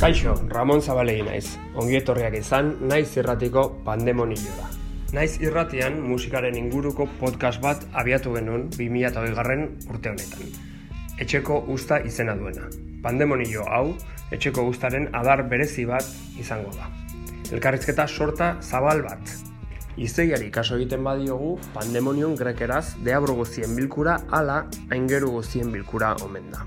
[0.00, 1.56] Kaixo, Ramon Zabalegi naiz.
[1.76, 4.68] Ongi etorriak izan, naiz irratiko pandemonioa.
[5.16, 10.54] Naiz irratian musikaren inguruko podcast bat abiatu genuen 2008 garren urte honetan.
[11.20, 12.70] Etxeko usta izena duena.
[13.04, 13.90] Pandemonio hau,
[14.32, 16.08] etxeko ustaren adar berezi bat
[16.40, 16.88] izango da.
[17.52, 19.36] Elkarrizketa sorta zabal bat.
[19.96, 26.66] Izeiari kaso egiten badiogu, pandemonion grekeraz deabro guztien bilkura ala aingeru guztien bilkura omen da.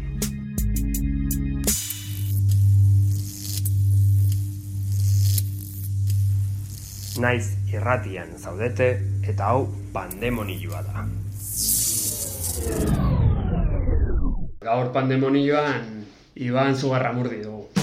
[7.21, 8.85] Naiz irratian zaudete
[9.29, 11.03] eta hau pandemonioa da.
[14.65, 15.85] Gaur pandemonioan
[16.47, 17.80] Iban Zugarramurdi dugu.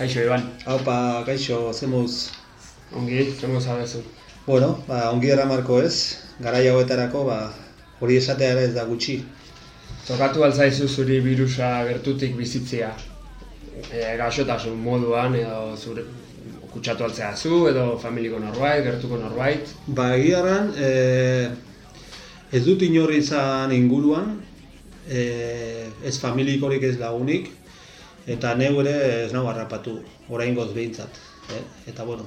[0.00, 0.40] Kaixo, Iban.
[0.64, 2.30] Haupa, gaixo, zemuz.
[2.96, 3.98] Ongi, zemo zabezu.
[4.46, 7.36] Bueno, ba, ongi dara marko ez, garai hauetarako, ba,
[8.00, 9.18] hori esatea ere ez da gutxi.
[10.06, 12.88] Tokatu altzaizu zuri virusa gertutik bizitzea.
[13.90, 16.06] E, gaixotasun moduan edo zure
[16.72, 19.68] kutsatu altzea zu edo familiko norbait, gertuko norbait.
[19.86, 20.90] Ba, egiaran, e,
[22.56, 24.38] ez dut inorri izan inguruan,
[25.12, 25.28] e,
[26.08, 27.52] ez familikorik ez lagunik,
[28.26, 28.94] eta neu ere
[29.24, 31.20] ez nago harrapatu, orain goz behintzat.
[31.56, 31.62] Eh?
[31.92, 32.26] Eta bueno,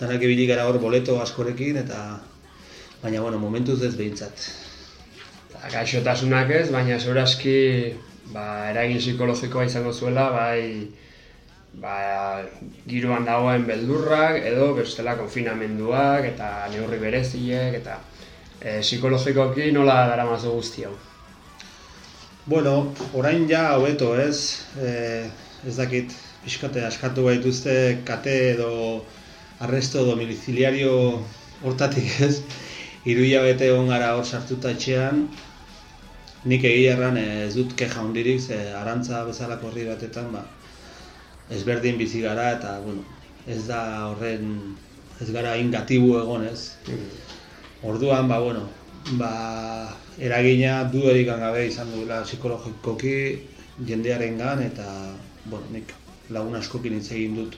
[0.00, 2.20] danak ibilik gara hor boleto askorekin, eta
[3.02, 4.48] baina bueno, momentuz ez behintzat.
[5.70, 7.58] Gaixotasunak ez, baina segurazki
[8.32, 10.88] ba, eragin psikologikoa izango zuela, bai
[11.82, 12.42] ba,
[12.88, 18.00] giroan dagoen beldurrak edo bestela konfinamenduak eta neurri bereziek eta
[18.60, 20.96] e, psikologikoki nola daramazu guzti hau.
[22.50, 24.88] Bueno, orain ja hobeto ez, e,
[25.68, 26.10] ez dakit
[26.42, 27.74] pixkate askatu gaituzte
[28.08, 28.70] kate edo
[29.62, 30.96] arresto domiciliario
[31.62, 32.40] hortatik ez,
[33.12, 35.22] iruia bete egon gara hor sartuta etxean,
[36.50, 40.42] nik egia erran ez dut keja hundirik, ze arantza bezalako horri batetan, ba,
[41.54, 43.06] ezberdin bizi gara eta, bueno,
[43.46, 44.74] ez da horren,
[45.22, 46.72] ez gara ingatibu egon ez.
[47.86, 48.66] Orduan, ba, bueno,
[49.22, 49.34] ba,
[50.20, 53.14] eragina dudarik gabe izan duela psikologikoki
[53.88, 54.86] jendearen gan, eta
[55.46, 55.94] bueno, nik
[56.30, 57.56] lagun askokin hitz egin dut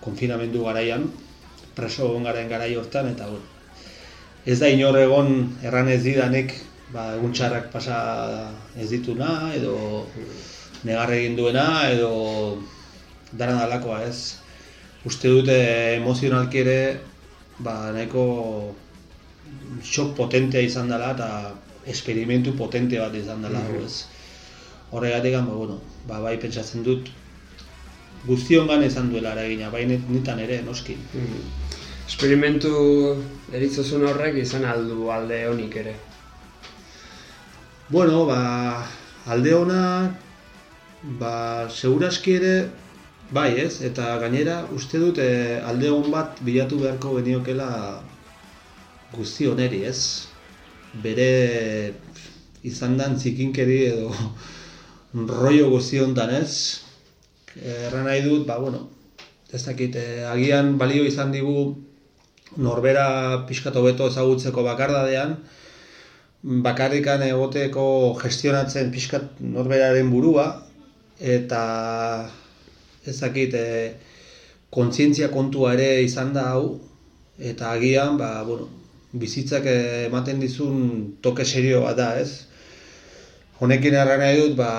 [0.00, 1.08] konfinamendu garaian,
[1.74, 3.44] preso egon garen garai hortan, eta bueno,
[4.46, 5.34] ez da inor egon
[5.66, 6.54] erran ez didanik
[6.92, 7.98] ba, egun txarrak pasa
[8.78, 10.06] ez dituna, edo
[10.86, 12.62] negar egin duena, edo
[13.32, 14.38] dara dalakoa ez.
[15.06, 15.56] Uste dute
[15.98, 16.80] emozionalki ere
[17.58, 18.74] ba, nahiko
[19.82, 21.28] shock potentea izan dela eta
[21.88, 24.04] esperimentu potente bat izan dela, mm ez.
[24.90, 27.10] Horregatik, ba, bueno, ba, bai pentsatzen dut
[28.26, 30.96] guztiongan izan duela eragina, bai nitan ere, noski.
[30.96, 31.42] Mm.
[32.08, 32.72] Esperimentu
[33.52, 35.94] eritzozun horrek izan aldu alde honik ere.
[37.88, 38.40] Bueno, ba,
[39.26, 39.82] alde ona,
[41.20, 41.34] ba,
[41.68, 42.54] seguraski ere,
[43.30, 47.68] bai ez, eta gainera uste dut e, alde hon bat bilatu beharko geniokela
[49.12, 50.27] guzti oneri ez.
[50.94, 51.92] Bere
[52.64, 54.12] izan dan zikinkeri edo
[55.14, 56.80] rollo guzti honetan ez.
[57.58, 58.88] Erra nahi dut, ba, bueno,
[59.52, 61.74] ez dakit, eh, agian balio izan digu
[62.56, 65.36] norbera pixkatu beto ezagutzeko bakardadean,
[66.42, 70.46] bakarrikan egoteko gestionatzen pixkat norberaren burua,
[71.18, 71.62] eta
[73.04, 73.94] ez dakit, e,
[74.70, 76.78] kontzientzia kontua ere izan da hau,
[77.38, 78.68] eta agian, ba, bueno,
[79.12, 82.44] bizitzak ematen dizun toke serio bat da, ez?
[83.60, 84.70] Honekin erra nahi dut, ba,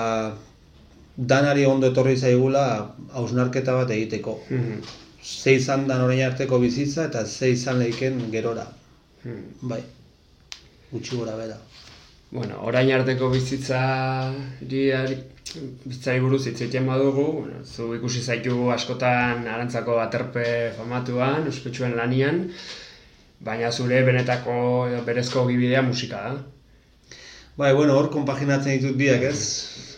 [1.16, 2.64] danari ondo etorri zaigula
[3.12, 4.40] hausnarketa bat egiteko.
[4.50, 4.98] Mm -hmm.
[5.22, 8.66] Ze izan dan orain arteko bizitza eta ze izan lehiken gerora.
[9.22, 9.42] Hmm.
[9.60, 9.82] Bai,
[10.92, 11.56] gutxi gora bera.
[12.30, 13.80] Bueno, orain arteko bizitza
[14.62, 20.44] bizitzari buruz hitz egiten badugu, bueno, zu ikusi zaitu askotan arantzako aterpe
[20.76, 22.50] famatuan, ospetsuen lanian,
[23.40, 24.54] baina zure benetako
[24.88, 26.32] edo berezko gibidea musika da.
[27.56, 29.40] Bai, bueno, hor konpaginatzen ditut biak, ez?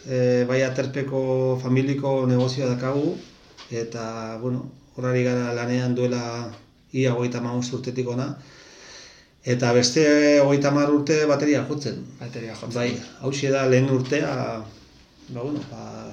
[0.06, 3.12] E, bai aterpeko familiko negozioa dakagu,
[3.70, 4.64] eta, bueno,
[4.96, 6.22] horari gara lanean duela
[6.92, 8.36] ia goita urtetik ona,
[9.42, 10.02] Eta beste
[10.40, 11.96] hogeita hamar urte bateria jotzen.
[12.20, 12.74] Bateria jotzen.
[12.74, 14.28] Bai, hau da lehen urtea,
[15.28, 16.12] ba, bueno, ba,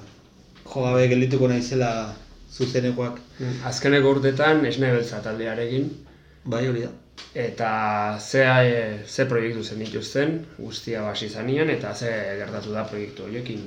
[0.65, 2.15] jo gabe geldituko naizela
[2.51, 3.19] zuzenekoak.
[3.65, 5.91] Azkeneko urtetan esne beltza taldearekin.
[6.45, 6.89] Bai, hori da.
[7.33, 7.71] Eta
[8.19, 12.12] ze, e, ze proiektu zen dituzten, guztia basi zanian, eta ze
[12.42, 13.66] gertatu da proiektu horiekin?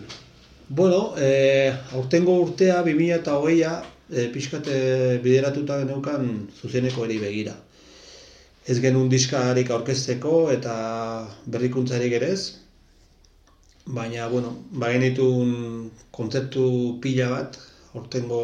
[0.69, 3.75] Bueno, e, aurtengo urtea, 2000 eta hogeia,
[4.11, 4.79] e, pixkate
[5.23, 7.55] bideratuta geneukan zuzeneko eri begira
[8.67, 10.75] ez genuen diskarik aurkezteko eta
[11.51, 12.43] berrikuntzarik ere ez.
[13.87, 16.67] Baina, bueno, bagenitun kontzeptu
[17.03, 17.59] pila bat,
[17.99, 18.43] ortengo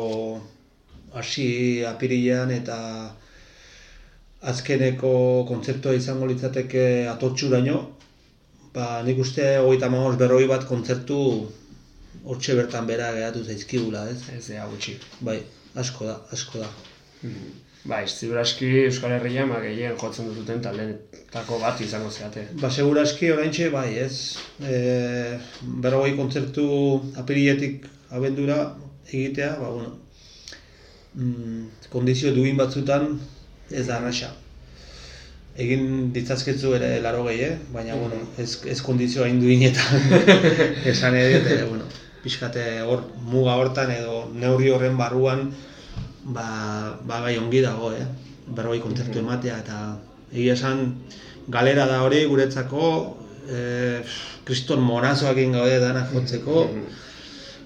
[1.15, 2.79] hasi apirilean eta
[4.43, 7.79] azkeneko kontzeptua izango litzateke atotxuraino,
[8.75, 11.21] ba, nik uste hogeita mahoz berroi bat kontzertu
[12.25, 14.21] hortxe bertan bera gehatu zaizkigula, ez?
[14.37, 14.99] Ez da, gutxi.
[15.21, 15.41] Bai,
[15.75, 16.69] asko da, asko da.
[17.23, 22.43] Mm Ba, ziuraski Euskal Herria ma gehien jotzen duten talenetako bat izango zeate.
[22.61, 24.37] Ba, seguraski oraintxe bai, ez.
[24.61, 25.39] E,
[25.85, 26.67] berrogei kontzertu
[27.23, 27.87] apirietik
[28.19, 28.59] abendura
[29.07, 29.95] egitea, ba, bueno,
[31.15, 31.63] mm,
[31.95, 33.15] kondizio duin batzutan
[33.71, 34.31] ez da arraxa.
[35.59, 37.57] Egin ditzazketzu ere laro gehi, eh?
[37.75, 40.13] baina, mm bueno, ez, ez kondizio hain duinetan
[40.93, 41.89] esan edo, bueno,
[42.23, 45.49] pixkate hor, muga hortan edo neurri horren barruan,
[46.25, 48.07] ba, ba bai ongi dago, eh?
[48.49, 49.79] Berroi kontzertu ematea eta
[50.33, 50.95] egia esan
[51.49, 52.89] galera da hori guretzako
[53.49, 54.01] eh
[54.49, 56.65] kriston morazoak egin gaude dana jotzeko.
[56.65, 56.85] Mhm.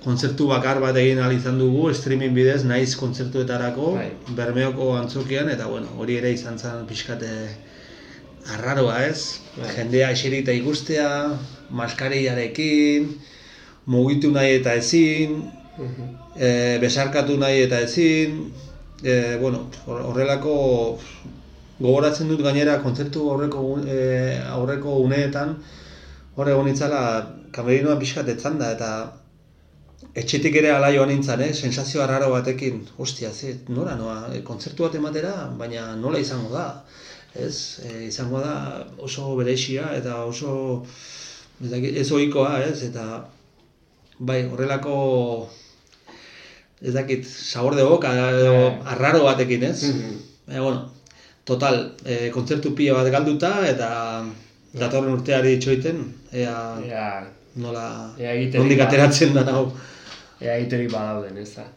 [0.03, 4.09] Kontzertu bakar bat egin ahal izan dugu streaming bidez naiz kontzertuetarako bai.
[4.39, 7.31] Bermeoko antzokian eta bueno, hori ere izan zen pixkate
[8.57, 9.39] arraroa, ez?
[9.57, 9.71] Bai.
[9.77, 11.09] Jendea eserita ikustea,
[11.71, 13.07] maskariarekin,
[13.87, 15.39] mugitu nahi eta ezin,
[16.35, 18.43] e, besarkatu nahi eta ezin,
[19.05, 20.57] e, bueno, horrelako
[21.83, 24.03] gogoratzen dut gainera kontzertu horreko e,
[24.55, 25.57] aurreko uneetan
[26.37, 27.01] hor egon itzala
[27.53, 28.91] kamerinoa pixkat etzan da eta
[30.15, 31.53] etxetik ere ala joan nintzen, eh?
[31.55, 36.67] sensazio raro batekin, ostia, ze, nora noa, e, kontzertu bat ematera, baina nola izango da,
[37.35, 38.55] ez, e, izango da
[39.01, 40.85] oso berexia eta oso
[41.63, 43.07] ez ohikoa, ez, eta
[44.19, 44.97] bai, horrelako
[46.83, 48.81] ez dakit, sabor de boca, edo yeah.
[48.95, 49.83] arraro batekin, ez?
[49.85, 50.59] Mm -hmm.
[50.59, 50.91] bueno,
[51.45, 53.89] total, e, kontzertu pila bat galduta, eta
[54.75, 57.25] datorren urteari itxoiten, ea yeah.
[57.55, 58.13] nola,
[58.59, 59.73] nondik ateratzen da hau.
[60.43, 61.69] Ea egiterik badauden, ez da.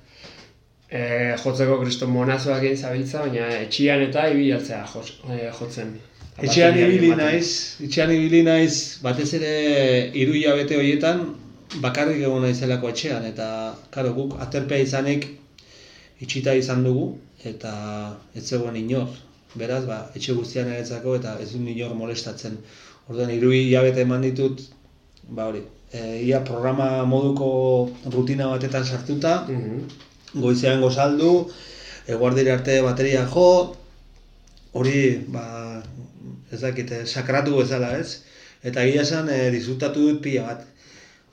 [0.90, 1.00] E,
[1.42, 5.96] jotzeko kriston monazoak egin zabiltza, baina etxian eta ibilatzea e, jotzen.
[6.36, 7.48] Etxean ibili naiz,
[7.86, 9.52] etxean ibili naiz, batez ere
[10.22, 11.22] iru bete horietan,
[11.82, 13.48] bakarrik egon naizelako etxean eta
[13.92, 15.28] karo guk aterpea izanik
[16.22, 17.06] itxita izan dugu
[17.44, 17.72] eta
[18.36, 19.10] ez zegoen inor.
[19.56, 22.58] Beraz, ba, etxe guztian eretzako eta ez dut inor molestatzen.
[23.08, 24.62] Orduan, irui jabete eman ditut,
[25.30, 25.62] ba hori,
[25.96, 27.50] e, ia programa moduko
[28.12, 30.42] rutina batetan sartuta, mm -hmm.
[30.42, 31.32] goizean gozaldu,
[32.08, 33.76] eguardire arte bateria jo,
[34.74, 35.46] hori, ba,
[36.52, 38.22] ez dakit, sakratu bezala ez,
[38.64, 40.66] eta gila esan, e, disfrutatu dut pila bat.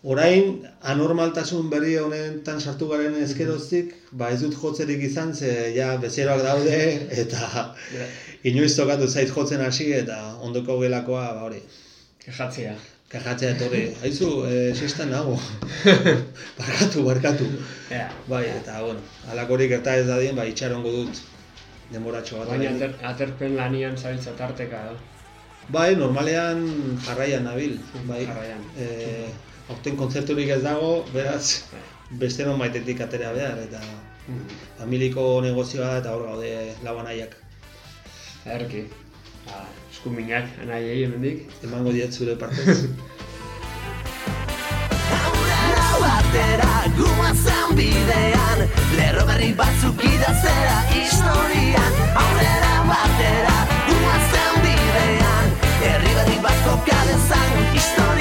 [0.03, 0.57] Orain,
[0.93, 6.81] anormaltasun berri honetan sartu garen ezkeroztik, ba ez dut jotzerik izan, ze ja bezeroak daude,
[7.23, 7.75] eta
[8.51, 11.63] inoiz tokatu zait jotzen hasi, eta ondoko gelakoa, ba hori.
[12.25, 12.75] Kejatzea.
[13.13, 13.83] Kejatzea etorri.
[14.03, 15.37] Haizu, e, sextan nago.
[16.59, 17.49] barkatu, barkatu.
[17.91, 18.09] Yeah.
[18.29, 21.21] Bai, eta, bueno, alakorik eta ez dadien, ba, itxarongo dut
[21.93, 22.53] denboratxo bat.
[22.55, 25.29] Baina ater, aterpen lanian zabiltza tarteka, da?
[25.77, 26.65] Bai, normalean
[27.05, 27.77] jarraian nabil.
[28.09, 28.65] Bai, jarraian.
[28.81, 29.29] E,
[29.69, 31.69] aurten kontzerturik ez dago, beraz,
[32.23, 34.59] beste non baitetik atera behar, eta mm.
[34.81, 36.51] familiko negozioa eta hor gaude
[36.87, 37.37] laban nahiak.
[38.57, 38.87] Erki,
[39.47, 41.49] ba, eskuminak nahi egin mendik.
[41.65, 42.79] Emango diet zure partez.
[46.33, 48.61] batera guazen bidean
[48.97, 53.59] Lerro berri batzuk idazera historian Aurrera batera
[53.89, 58.12] guazen bidean Herri berri bat kokadezan historiaren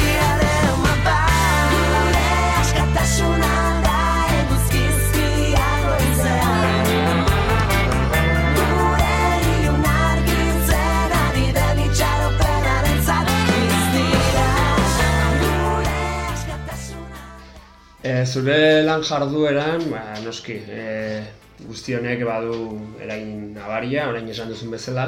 [18.25, 21.21] zure lan jardueran, ba, noski, e,
[21.67, 22.55] guzti honek badu
[23.01, 25.05] eragin nabaria, orain esan duzun bezala,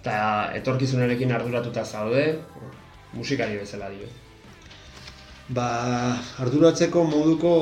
[0.00, 2.38] eta etorkizunarekin arduratuta zaude,
[3.12, 4.08] musikari bezala dio.
[5.48, 5.68] Ba,
[6.42, 7.52] arduratzeko moduko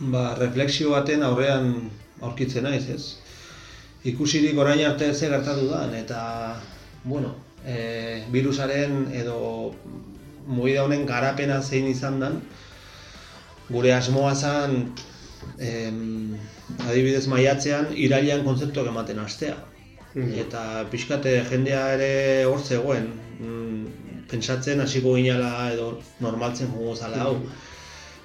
[0.00, 1.70] ba, refleksio baten aurrean
[2.22, 3.04] aurkitzen naiz, ez?
[4.04, 6.20] Ikusirik orain arte ze gertatu da, eta,
[7.04, 7.34] bueno,
[7.64, 9.38] e, virusaren edo
[10.46, 12.42] movida honen garapena zein izan dan,
[13.70, 14.92] gure asmoa zen,
[15.58, 16.36] em,
[16.88, 19.56] adibidez maiatzean, irailean kontzeptuak ematen hastea.
[20.14, 20.38] Mhm.
[20.46, 23.08] Eta pixkate jendea ere hor zegoen,
[23.40, 23.86] mm,
[24.30, 27.36] pentsatzen hasiko ginala edo normaltzen joango zala hau.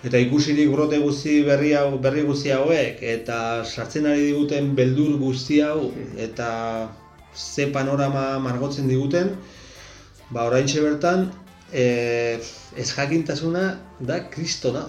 [0.03, 5.60] Eta ikusirik brote guzti berri hau, berri guzti hauek, eta sartzen ari diguten beldur guzti
[5.65, 5.91] hau,
[6.27, 6.50] eta
[7.36, 9.36] ze panorama margotzen diguten,
[10.31, 11.27] ba oraintxe bertan,
[11.74, 12.39] e,
[12.77, 13.65] ez jakintasuna
[14.00, 14.88] da kristona.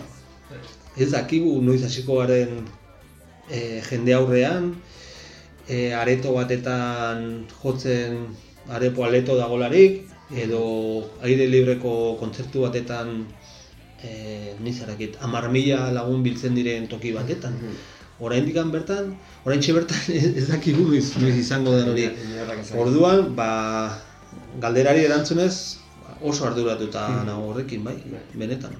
[0.96, 2.64] Ez dakigu noiz hasiko garen
[3.50, 4.74] e, jende aurrean,
[5.68, 8.26] e, areto batetan jotzen
[8.68, 10.62] arepo aleto dagolarik, edo
[11.26, 13.26] aire libreko kontzertu batetan
[14.02, 17.56] e, nizarakit, amar mila lagun biltzen diren toki batetan.
[18.20, 19.14] Oraindik bertan,
[19.46, 19.96] oraintxe bertan
[20.38, 22.10] ez dakigu noiz, noiz izango den hori.
[22.76, 23.96] Orduan, ba,
[24.60, 25.78] galderari erantzunez
[26.20, 27.26] oso arduratuta Mhm.
[27.26, 28.20] nago horrekin, bai, Bai.
[28.34, 28.76] benetan.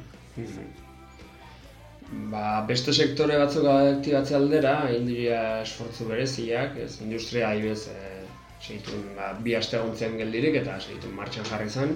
[2.11, 8.25] Ba, beste sektore batzuk aktibatze aldera, egin dira esfortzu bereziak, ez, industria adibidez, e,
[8.59, 11.95] segitun, ba, bi aste egontzen geldirik eta segitun martxan jarri zen.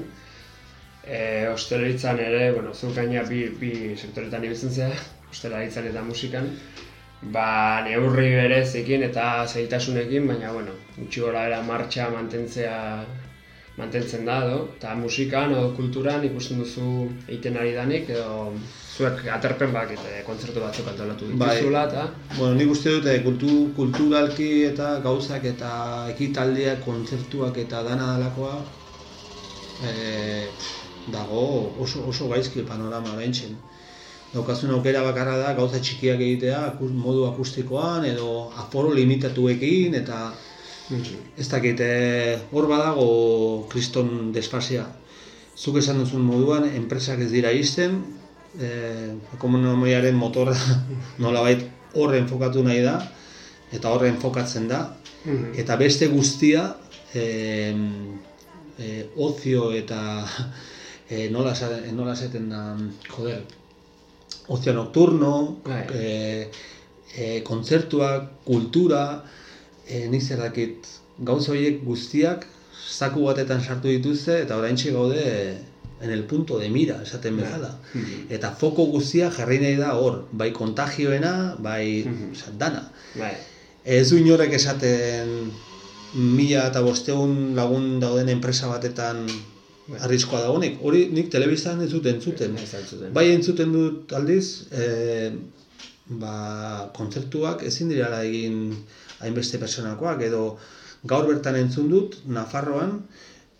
[1.02, 1.18] E,
[1.50, 5.02] ostelaritzan ere, bueno, zuk gaina bi, bi sektoretan ibiltzen zera,
[5.35, 6.47] ostelaritzan eta musikan,
[7.35, 7.49] ba,
[7.88, 12.78] neurri berezekin eta zaitasunekin, baina, bueno, gutxi gora era martxa mantentzea
[13.76, 18.52] mantentzen da, edo, eta musikan edo kulturan ikusten duzu egiten ari danik, edo
[18.95, 21.57] zuek aterpen bakit e, kontzertu batzuk antolatu Bai.
[21.57, 22.04] dituzula, eta
[22.37, 25.73] Bueno, nik uste dut eh, kultu, kulturalki eta gauzak eta
[26.14, 28.54] ekitaldiak, kontzertuak eta dana dalakoa
[29.90, 30.47] eh,
[31.11, 33.57] dago oso, oso gaizki panorama oraintzen.
[34.35, 40.33] Daukazun aukera bakarra da gauza txikiak egitea modu akustikoan edo aforo limitatuekin eta
[41.38, 44.85] ez dakit, eh, hor badago kriston desfazia.
[45.57, 48.03] Zuk esan duzun moduan, enpresak ez dira izten,
[48.61, 50.57] eh, ekonomiaren motorra
[51.25, 51.62] nolabait
[51.95, 52.99] horre enfokatu nahi da,
[53.73, 55.55] eta horre enfokatzen da, Mhm.
[55.57, 56.76] eta beste guztia
[57.14, 57.75] eh,
[58.79, 60.26] eh, ozio eta
[61.11, 61.55] eh, nola,
[61.93, 62.76] nola esaten da,
[63.09, 63.41] joder,
[64.49, 65.81] ozio nocturno, Bai.
[65.95, 66.50] eh,
[67.17, 69.23] eh, kontzertuak, kultura,
[69.88, 70.87] eh, nik zer dakit,
[71.19, 72.47] gauza horiek guztiak
[72.99, 75.23] zaku batetan sartu dituzte eta oraintxe gaude
[76.00, 77.79] en el punto de mira, esaten bezala.
[77.95, 78.26] Mhm.
[78.31, 82.33] Eta foko guztia jarri nahi da hor, bai kontagioena, bai Mhm.
[82.33, 82.91] osea, dana.
[83.19, 83.33] Bai.
[83.85, 85.50] Ez du inorek esaten
[86.14, 89.26] mila eta bosteun lagun dauden enpresa batetan
[89.87, 89.99] Bai.
[90.00, 90.79] arriskoa dagonik.
[90.83, 92.57] Hori nik telebistan ez dut entzuten.
[92.57, 93.12] Ez entzuten.
[93.12, 95.33] Bai entzuten dut aldiz, e,
[96.07, 98.76] ba, kontzertuak ezin direla egin
[99.25, 100.43] hainbeste personakoak, edo
[101.04, 102.99] gaur bertan entzun dut, Nafarroan,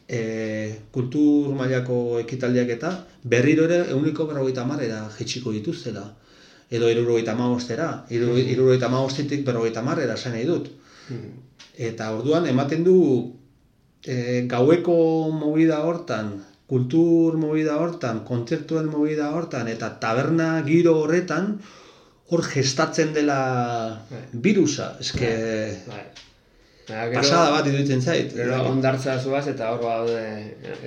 [0.09, 0.21] e,
[0.93, 2.93] kultur mailako ekitaldiak eta
[3.25, 6.05] berriro ere euniko berrogeita marrera jetxiko dituztela.
[6.71, 10.71] Edo irurogeita hamabostera, irurogeita hamabostetik berrogeita marrera esan nahi dut.
[11.09, 11.31] Mhm.
[11.89, 12.97] Eta orduan ematen du
[14.05, 21.59] e, gaueko movida hortan, kultur movida hortan, kontzertuen movida hortan, eta taberna giro horretan,
[22.31, 23.39] hor gestatzen dela
[24.11, 24.21] Bai.
[24.47, 24.95] virusa.
[25.01, 25.31] Eske
[25.89, 26.05] Bai.
[26.87, 28.33] Gero- pasada bat iruditzen zait.
[28.37, 30.25] Gero ondartzea zuaz eta hor badaude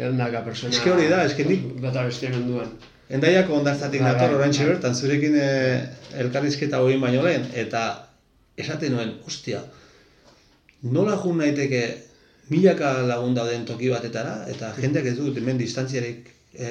[0.07, 0.73] eldaka persona...
[0.73, 2.69] Eske hori da, eske nik- Bata bestien onduan.
[3.09, 4.73] Endaiako ondartzatik Bai, nator bai, oraintxe bai.
[4.73, 5.47] bertan, zurekin e,
[6.21, 7.83] elkarrizketa hogin baino lehen, eta
[8.59, 9.61] esaten nuen, ostia,
[10.83, 11.81] nola jun naiteke
[12.49, 16.69] milaka lagun dauden toki batetara, eta jendeak ez dut hemen distantziarik e,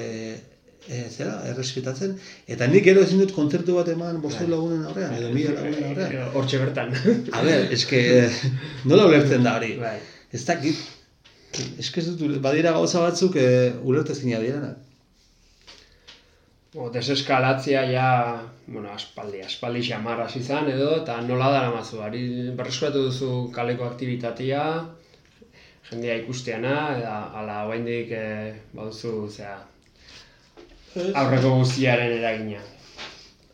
[0.88, 2.16] e, zera, errespetatzen,
[2.54, 6.10] eta nik gero ezin dut kontzertu bat eman bostu lagunen aurrean, edo mila lagunen aurrean.
[6.14, 6.94] Gero Hortxe bertan.
[7.36, 8.02] A ber, eske,
[8.90, 9.74] nola ulertzen da hori?
[9.82, 9.96] Bai.
[10.34, 10.82] Ez dakit,
[11.82, 13.46] eske ez dut, badira gauza batzuk e,
[13.82, 14.82] ulertezina direnak.
[16.76, 18.08] O, deseskalatzea ja,
[18.66, 22.26] bueno, aspaldi, aspaldi xamar hasi izan edo, eta nola dara mazu, ari
[22.58, 24.66] berreskuratu duzu kaleko aktibitatea,
[25.88, 28.26] jendea ikusteana, eta ala oraindik e,
[28.76, 29.56] baduzu, zera,
[30.96, 32.60] aurreko guztiaren eragina.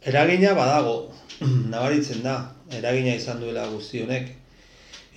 [0.06, 0.96] Eragina badago,
[1.72, 2.36] nabaritzen da,
[2.78, 4.28] eragina izan duela guzti honek.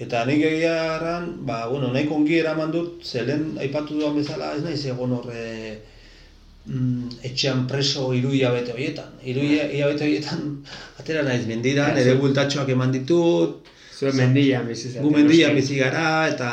[0.02, 4.64] Eta nik egia erran, ba, bueno, nahiko ongi eraman dut, zelen aipatu duan bezala, ez
[4.66, 5.46] naiz egon horre
[6.68, 9.14] mm, etxean preso hiru hilabete horietan.
[9.24, 10.42] Hiru hilabete horietan
[11.00, 15.78] atera naiz mendiran, Ja, ere zu- bultatxoak eman ditut, Zuen mendian bizi gu mendian bizi
[15.80, 16.50] gara, eta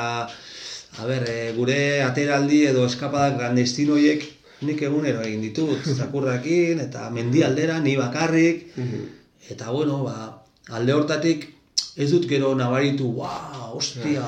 [1.00, 4.22] a ber, e, gure ateraldi edo eskapadak clandestino horiek
[4.66, 9.10] nik egunero egin ditut, zakurrakin, eta mendialdera, ni bakarrik, Mhm.
[9.50, 11.48] Eta bueno, ba, alde hortatik
[11.96, 14.22] ez dut gero nabaritu, wow, ostia,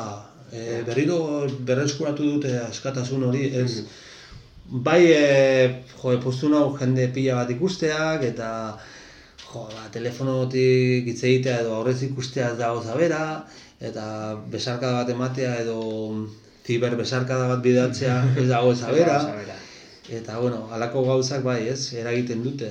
[0.53, 3.85] e, berriro berreskuratu dute askatasun hori, ez.
[4.67, 8.50] Bai, e, jo, postu nau jende pila bat ikusteak, eta
[9.47, 13.45] jo, ba, telefonotik hitz egitea edo aurrez ikustea ez dago zabera,
[13.81, 14.07] eta
[14.50, 15.79] besarkada bat ematea edo
[16.67, 19.21] ziber besarkada bat bidatzea ez dago zabera.
[20.14, 22.71] Eta, bueno, halako gauzak bai, ez, eragiten dute.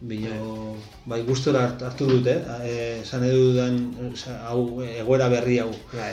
[0.00, 0.74] Bino,
[1.06, 2.32] bai, gustora hart- hartu dute,
[2.64, 3.76] eh, esan edu dudan,
[4.48, 5.70] hau, egoera berri hau.
[5.92, 6.12] Bai.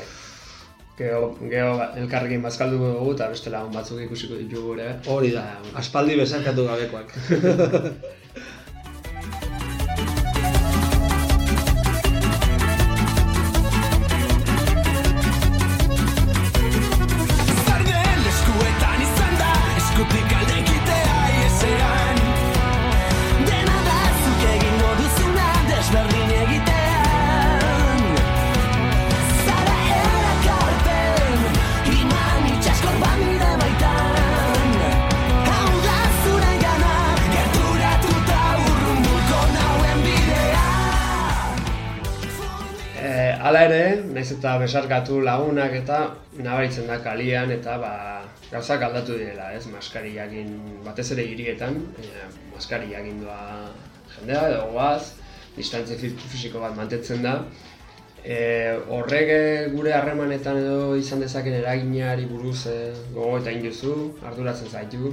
[0.99, 4.89] Geo, geo ba- elkarrekin bazkalduko dugu eta beste lagun batzuk ikusiko ditugu ere.
[5.07, 7.13] Hori da, bueno, aspaldi besarkatu gabekoak.
[44.39, 45.97] eta besarkatu lagunak eta
[46.39, 47.93] nabaritzen da kalian eta ba,
[48.47, 49.65] gauzak aldatu direla, ez?
[49.67, 50.53] Maskariakin,
[50.85, 53.67] batez ere hirietan, e, maskariakin doa
[54.15, 55.11] jendea edo goaz,
[55.57, 57.35] distantzia fi- fisiko bat mantetzen da.
[58.23, 58.39] E,
[58.87, 59.43] horrek e,
[59.75, 62.77] gure harremanetan edo izan dezaken eraginari buruz e,
[63.11, 65.11] gogo eta induzu, arduratzen zaitu.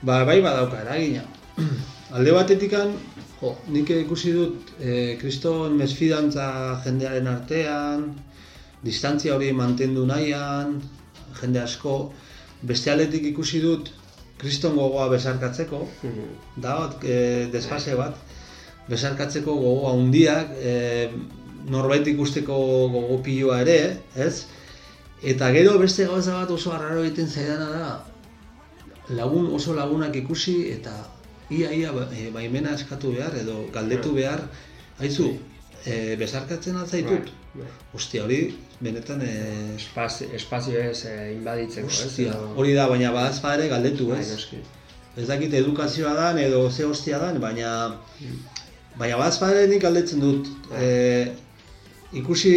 [0.00, 1.28] Ba, bai badauka eragina.
[2.16, 2.96] Alde batetikan,
[3.42, 6.46] jo, nik ikusi dut e, kriston mesfidantza
[6.84, 8.04] jendearen artean,
[8.86, 10.76] distantzia hori mantendu nahian,
[11.40, 11.96] jende asko,
[12.62, 13.90] beste aldetik ikusi dut
[14.38, 15.82] kriston gogoa besarkatzeko,
[16.56, 18.18] da bat, e, desfase bat,
[18.88, 21.10] besarkatzeko gogo handiak, e,
[21.70, 22.56] norbait ikusteko
[22.94, 23.78] gogo piloa ere,
[24.18, 24.46] ez?
[25.22, 27.90] Eta gero beste gauza bat oso arraro egiten zaidana da,
[29.18, 30.94] lagun oso lagunak ikusi eta
[31.58, 34.42] ia ia e, baimena eskatu behar edo galdetu behar,
[35.00, 35.28] haizu,
[35.86, 37.30] e, besarkatzen altzaitut.
[37.54, 37.70] Bai, bai.
[37.94, 38.40] Ostia, hori
[38.80, 39.32] benetan e,
[39.76, 42.04] Espazio, espazio ez e, inbaditzeko, ez?
[42.06, 44.30] ostia, edo- hori da, baina badaz ere galdetu, Bai, ez?
[44.32, 44.62] noski.
[45.16, 47.72] Ez dakit edukazioa dan edo ze hostia dan, baina
[48.98, 50.48] baina badaz ere nik galdetzen dut.
[50.78, 51.32] E,
[52.12, 52.52] ikusi,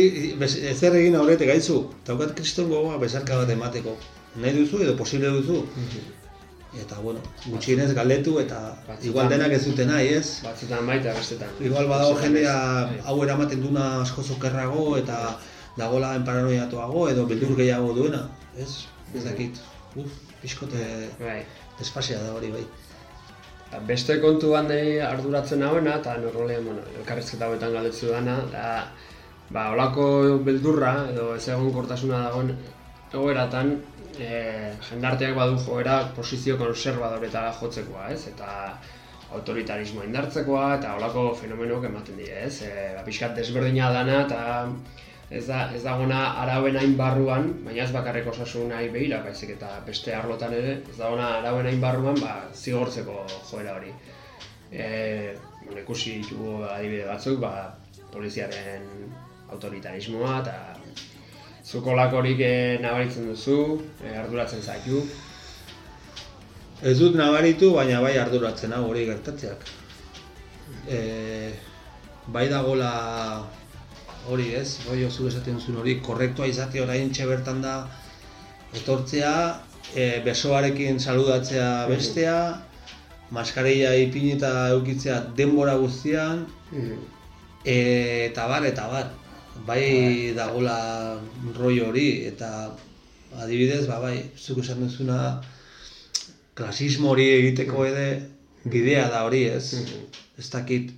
[0.72, 3.98] ezer egin aurretik gaizu, daukat kriston gogoa besarka bat emateko.
[4.36, 5.62] Nahi duzu edo posible duzu.
[6.82, 8.58] Eta bueno, gutxienez galdetu eta
[8.88, 10.42] Batzutan- igual denak ez dute nahi, ez?
[10.44, 11.50] Batzutan baita bestetan.
[11.60, 12.56] Igual badago jendea
[12.96, 13.06] ez.
[13.06, 15.38] hau eramaten duna asko zokerrago eta
[15.78, 18.86] dagola enparanoiatuago edo beldur gehiago duena, ez?
[19.16, 19.58] Ez dakit.
[19.96, 20.12] Uf,
[20.42, 21.44] pixkote Bai.
[21.80, 22.66] despasea da hori bai.
[23.88, 28.92] Beste kontu handei arduratzen hauena, eta normalean, bueno, elkarrizketa hauetan galdetzu dana, da,
[29.50, 30.06] ba, olako
[30.46, 32.54] beldurra, edo ez egon kortasuna dagoen
[33.14, 33.74] egoeratan,
[34.20, 38.28] e, jendarteak badu joera posizio konservadoretara jotzekoa, ez?
[38.32, 38.50] Eta
[39.36, 42.62] autoritarismoa indartzekoa, eta olako fenomenoak ematen dira, ez?
[42.68, 44.44] E, ba, pixkat desberdina dana, eta
[45.36, 49.72] ez da ez dagona arauen hain barruan, baina ez bakarrik osasun nahi behira, baizik eta
[49.88, 53.94] beste arlotan ere, ez dagona arauen hain barruan, ba, zigortzeko joera hori.
[54.72, 55.34] E,
[55.82, 57.74] ikusi ditugu adibide batzuk, ba,
[58.14, 58.86] poliziaren
[59.52, 60.75] autoritarismoa eta
[61.66, 65.02] zuko lakorik e, nabaritzen duzu, e, arduratzen zaitu.
[66.86, 69.66] Ez dut nabaritu, baina bai arduratzen hau hori gertatzeak.
[70.90, 71.00] E,
[72.28, 72.92] bai dagola
[74.30, 77.76] hori ez, rollo zu esaten zuen hori, korrektua izate orain bertan da
[78.74, 79.34] etortzea,
[79.96, 82.62] e, besoarekin saludatzea bestea,
[83.32, 86.46] maskarilla ipinita eukitzea denbora guztian,
[87.66, 89.25] e, eta bar, eta bar.
[89.64, 91.20] Bai dagola
[91.56, 92.50] rollo hori, eta
[93.40, 95.42] adibidez, ba, bai, zuk esan duzuna,
[96.56, 98.08] klasismo hori egiteko ere
[98.66, 99.80] bidea da hori, ez?
[100.38, 100.92] Ez dakit,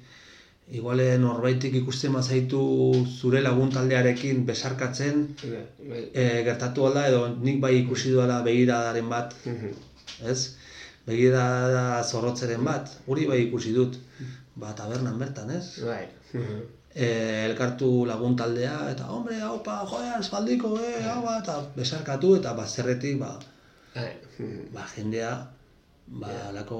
[0.73, 2.61] iguale norbaitik ikusten bazaitu
[3.07, 5.27] zure lagun taldearekin besarkatzen,
[6.13, 9.35] e, gertatu alda edo nik bai ikusi duela begiradaren bat,
[10.33, 10.39] ez?
[11.07, 13.95] Begirada zorrotzeren bat, hori bai ikusi dut,
[14.59, 15.77] ba tabernan bertan, ez?
[15.85, 16.03] Bai.
[16.97, 17.07] E,
[17.49, 23.31] elkartu lagun taldea, eta hombre, haupa, joder, espaldiko, eh, hau eta besarkatu, eta bazerretik, ba,
[23.95, 24.11] Bai.
[24.73, 25.31] ba, jendea
[26.07, 26.79] ba, lako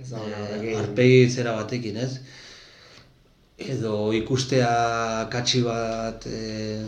[0.00, 0.78] Ez eh, horrekin.
[0.80, 2.12] arpegi zera batekin, ez?
[3.58, 6.82] Edo ikustea katxi bat eh,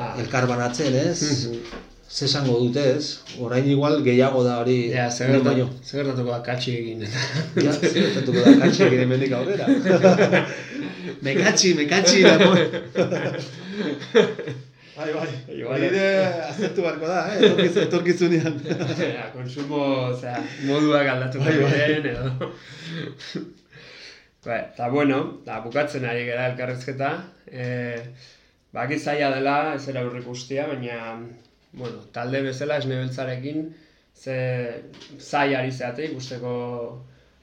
[0.00, 0.14] Ah.
[0.18, 1.20] elkar banatzen, ez?
[1.22, 1.58] Mhm.
[2.14, 3.18] Ze esango dute, ez?
[3.42, 5.66] Orain igual gehiago da hori Ja, zer gertatu- baino.
[5.84, 7.00] zer gertatuko da katxi egin.
[7.64, 9.66] Ja, zer gertatuko da katxi egin hemendik aurrera.
[11.22, 12.58] mekatxi, mekatxi, amor.
[14.96, 15.28] Bai, bai.
[15.50, 16.02] Igual- Hori ere
[16.48, 17.40] aztertu beharko da, eh?
[17.48, 18.60] Etorkiz, etorkizunean.
[19.16, 19.80] Ja, konsumo,
[20.12, 20.36] osea,
[20.68, 21.80] moduak aldatu Bai, bai.
[22.12, 22.50] edo.
[24.44, 27.10] Ba, eta bueno, da bukatzen ari gara elkarrezketa.
[27.50, 27.98] Eh,
[28.76, 31.16] baki zaila dela, ez era aurrik guztia, baina
[31.72, 33.64] bueno, talde bezala esne beltzarekin
[34.14, 34.36] ze
[35.18, 36.52] zai ari zeate ikusteko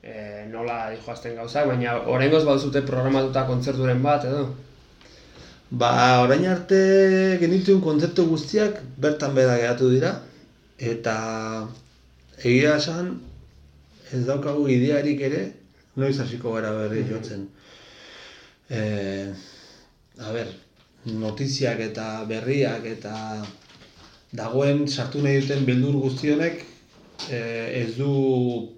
[0.04, 4.46] eh, nola dijoazten gauzak, baina oraingoz baduzute programatuta kontzerturen bat edo.
[5.72, 5.92] Ba,
[6.24, 6.80] orain arte
[7.40, 10.16] genituen kontzertu guztiak bertan bera geratu dira.
[10.78, 11.16] Eta
[12.42, 13.14] egia esan,
[14.12, 15.46] ez daukagu idearik ere,
[15.96, 17.46] noiz hasiko gara berri jotzen.
[18.72, 18.82] E,
[20.20, 20.50] a ber,
[21.06, 23.16] notiziak eta berriak eta
[24.34, 26.66] dagoen sartu nahi duten beldur guztionek
[27.29, 28.12] ez du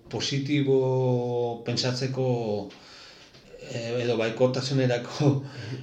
[0.09, 2.27] positibo pentsatzeko
[3.71, 5.29] eh, edo baikortasunerako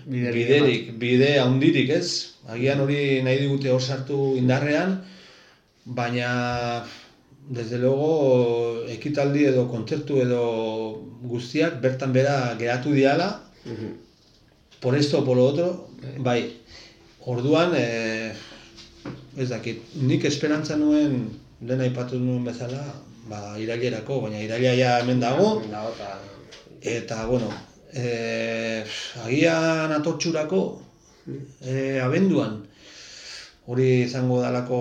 [0.07, 2.37] Biderik bide handirik ez.
[2.49, 4.99] Agian hori nahi digute hor sartu indarrean,
[5.85, 6.85] baina
[7.51, 10.43] desde luego ekitaldi edo kontzertu edo
[11.31, 13.31] guztiak bertan bera geratu diala,
[14.81, 16.57] por esto o por lo otro, bai.
[17.21, 18.33] Orduan, eh,
[19.37, 21.29] ez dakit, nik esperantza nuen,
[21.61, 22.81] lehen aipatu nuen bezala,
[23.29, 26.11] ba, irailerako, baina iraila ja hemen dago, Dago, eta
[26.81, 27.51] eta, bueno,
[27.93, 28.85] eh,
[29.25, 30.63] agian atortxurako,
[31.67, 32.59] eh, abenduan,
[33.67, 34.81] hori izango dalako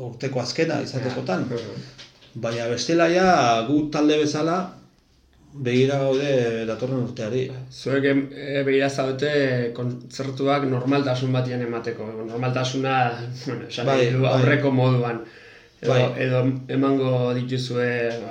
[0.00, 1.46] urteko azkena izatekotan,
[2.44, 3.30] baina bestela ja
[3.68, 4.79] gu talde bezala
[5.52, 7.50] begira gaude datorren urteari.
[7.72, 12.06] Zuek e, begira zaudete kontzertuak normaltasun batian emateko.
[12.28, 12.96] Normaltasuna,
[13.46, 14.32] bueno, esan Bai, bai.
[14.38, 15.22] aurreko moduan.
[15.80, 16.02] Edo, Bai.
[16.20, 17.86] edo emango dituzue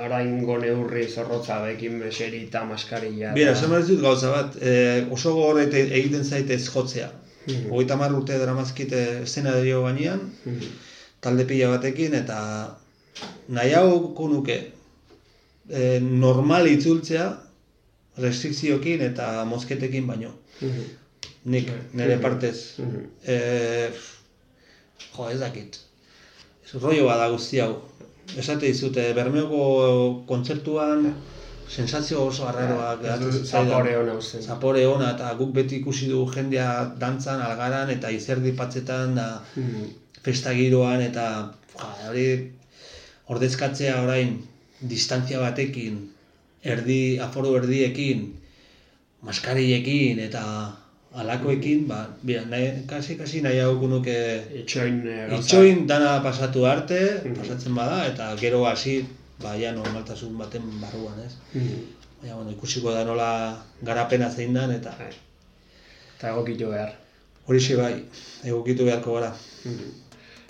[0.06, 3.32] oraingo neurri zorrotza bekin meseri eta maskarilla.
[3.34, 7.10] Bira, esan behar dut gauza bat, eh, oso gogor ete- egiten zaite ez jotzea.
[7.72, 10.68] Hogeita hamar urte daramazkite eszenario gainean, Mhm.
[11.20, 12.78] talde pila batekin, eta
[13.48, 14.60] nahiago nuke
[15.70, 17.28] e, normal itzultzea
[18.18, 20.34] restrikzioekin eta mozketekin baino.
[20.62, 20.88] Mhm.
[21.46, 22.80] Nik, nire partez.
[22.80, 23.06] Mhm.
[23.26, 23.38] E,
[25.16, 25.80] jo, ez dakit.
[26.66, 27.76] Ez rollo bada guzti hau.
[28.38, 31.08] Esate dizute, Bermeoko kontzertuan
[31.70, 33.02] sensazio oso arraroak
[33.32, 33.70] zitzaidan.
[33.70, 34.42] Zapore hona usten.
[34.42, 39.90] Zapore ona, eta guk beti ikusi dugu jendea dantzan, algaran, eta izerdi patzetan, da Mhm.
[40.24, 42.52] festa giroan, eta ja, hori
[43.30, 44.40] ordezkatzea orain
[44.82, 46.10] distantzia batekin,
[46.64, 48.34] erdi, aforo erdiekin,
[49.22, 50.44] maskarillekin, eta
[51.16, 54.16] alakoekin, ba, bira, nahi, kasi, kasi nahi hau nuke
[54.62, 55.42] Itxoin e, gauza.
[55.42, 57.36] itxoin dana pasatu arte, Mhm.
[57.36, 59.06] pasatzen bada, eta gero hasi,
[59.42, 61.34] ba, ja normaltasun baten barruan, ez?
[61.54, 61.80] Mhm.
[62.22, 64.96] Baina, bueno, ikusiko da nola garapena zein dan, eta.
[66.18, 66.94] Eta egokitu behar.
[67.50, 68.04] horixe bai,
[68.46, 69.34] egokitu beharko gara.
[69.66, 70.09] Mhm.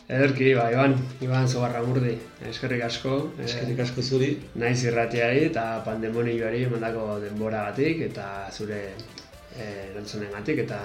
[0.10, 2.15] Ederki, ba, Iban, Iban Zobarramurdi,
[2.50, 3.32] eskerrik asko.
[3.38, 10.82] eh, Eskerrik asko zuri, naiz irratiari eta pandemonioari emandako denboragatik eta zure eh, erantzunengatik eta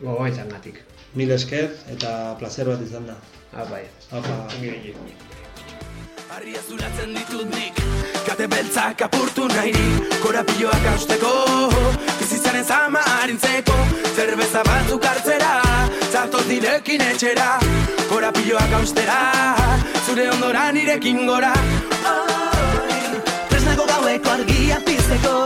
[0.00, 0.80] gogoetzangatik.
[1.18, 3.16] mil esker eta placer bat izan da.
[3.64, 3.82] Apai.
[4.12, 4.38] Apa.
[4.56, 5.39] Ongi
[6.40, 7.80] Harria zuratzen ditut nik.
[8.24, 9.72] Kate beltzak apurtu nahi
[10.22, 11.32] Korapioak hausteko
[12.20, 13.76] Bizitzaren zama harintzeko
[14.14, 15.50] Zerbeza batzuk hartzera
[16.08, 17.50] Zatoz nirekin etxera.
[18.08, 19.20] Korapioak haustera
[20.06, 21.52] Zure ondoran nirekin gora.
[22.14, 22.98] Oi,
[23.52, 25.36] Tresnako gaueko argia pizteko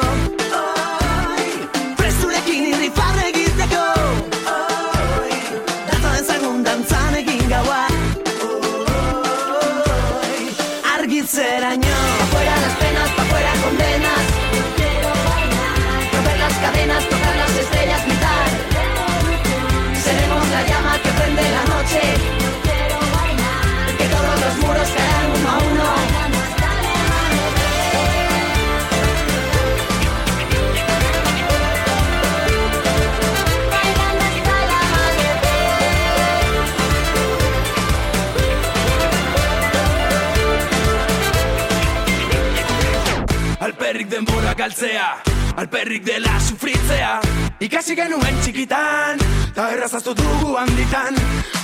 [44.64, 45.20] galtzea
[45.56, 47.20] Alperrik dela sufritzea.
[47.62, 49.20] Ikasi genuen txikitan
[49.54, 51.14] Ta errazaztu dugu handitan.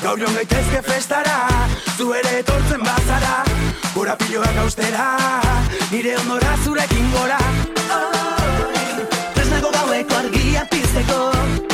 [0.02, 1.38] Gaur joan gaitezke festara
[1.96, 3.40] Zu ere etortzen bazara.
[3.94, 5.08] Gora piloak austera
[5.90, 7.40] Nire ondora zurekin gora.
[9.34, 11.69] Tresnago gaueko argia pizteko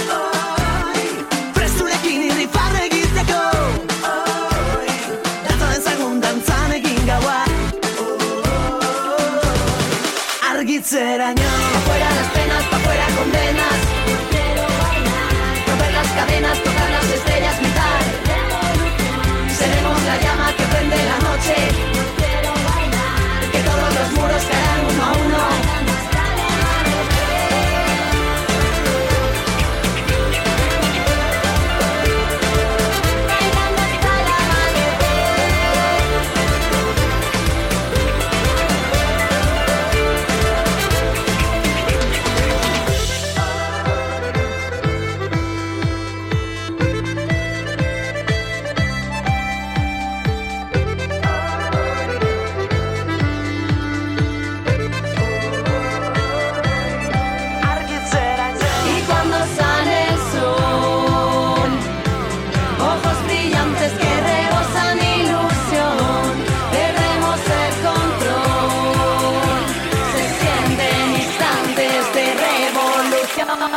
[10.96, 11.34] será.
[11.34, 13.85] Pa' fuera las penas, pa' fuera condenas.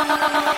[0.04, 0.49] no, no, no, no, no.